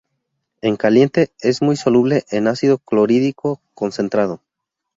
En 0.63 0.77
caliente, 0.77 1.31
es 1.41 1.61
muy 1.61 1.75
soluble 1.75 2.25
en 2.31 2.47
ácido 2.47 2.79
clorhídrico 2.79 3.61
concentrado. 3.75 4.41